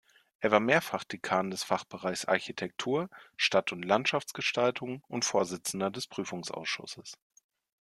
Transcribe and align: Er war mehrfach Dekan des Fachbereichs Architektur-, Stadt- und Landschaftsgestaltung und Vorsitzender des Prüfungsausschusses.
Er 0.39 0.49
war 0.49 0.59
mehrfach 0.59 1.03
Dekan 1.03 1.51
des 1.51 1.63
Fachbereichs 1.63 2.25
Architektur-, 2.25 3.07
Stadt- 3.37 3.71
und 3.71 3.83
Landschaftsgestaltung 3.83 5.03
und 5.07 5.25
Vorsitzender 5.25 5.91
des 5.91 6.07
Prüfungsausschusses. 6.07 7.19